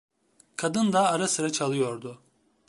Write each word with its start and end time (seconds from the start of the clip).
Kadın 0.55 0.93
da 0.93 1.09
ara 1.11 1.27
sıra 1.27 1.51
çalıyordu. 1.51 2.21